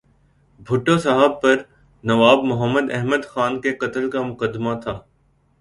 [0.59, 1.55] بھٹو صاحب پر
[2.03, 4.99] نواب محمد احمد خان کے قتل کا مقدمہ تھا۔